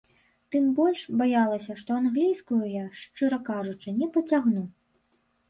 [0.53, 4.67] Тым больш, баялася, што англійскую я, шчыра кажучы, не пацягну.